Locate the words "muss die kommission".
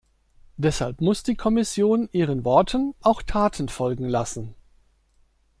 0.99-2.09